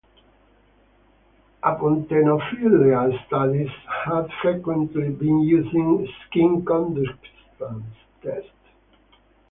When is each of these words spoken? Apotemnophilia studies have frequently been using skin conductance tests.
Apotemnophilia 1.63 3.03
studies 3.27 3.69
have 4.03 4.31
frequently 4.41 5.09
been 5.09 5.41
using 5.41 6.07
skin 6.25 6.65
conductance 6.65 7.83
tests. 8.23 8.49